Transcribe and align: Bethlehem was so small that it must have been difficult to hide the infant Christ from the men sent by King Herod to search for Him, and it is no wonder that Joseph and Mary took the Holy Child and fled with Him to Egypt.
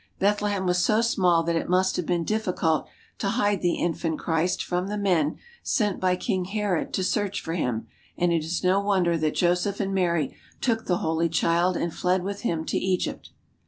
Bethlehem 0.17 0.65
was 0.65 0.83
so 0.83 0.99
small 0.99 1.43
that 1.43 1.55
it 1.55 1.69
must 1.69 1.95
have 1.95 2.07
been 2.07 2.23
difficult 2.23 2.87
to 3.19 3.29
hide 3.37 3.61
the 3.61 3.75
infant 3.75 4.17
Christ 4.17 4.63
from 4.63 4.87
the 4.87 4.97
men 4.97 5.37
sent 5.61 5.99
by 5.99 6.15
King 6.15 6.45
Herod 6.45 6.91
to 6.93 7.03
search 7.03 7.39
for 7.39 7.53
Him, 7.53 7.85
and 8.17 8.33
it 8.33 8.43
is 8.43 8.63
no 8.63 8.79
wonder 8.79 9.15
that 9.15 9.35
Joseph 9.35 9.79
and 9.79 9.93
Mary 9.93 10.35
took 10.59 10.87
the 10.87 10.97
Holy 10.97 11.29
Child 11.29 11.77
and 11.77 11.93
fled 11.93 12.23
with 12.23 12.41
Him 12.41 12.65
to 12.65 12.79
Egypt. 12.79 13.29